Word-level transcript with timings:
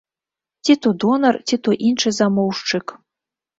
Ці 0.65 0.75
то 0.85 0.93
донар, 1.03 1.35
ці 1.47 1.55
то 1.69 1.77
іншы 1.91 2.09
замоўшчык. 2.23 2.85